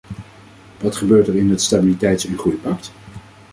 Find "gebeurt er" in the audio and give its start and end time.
0.95-1.35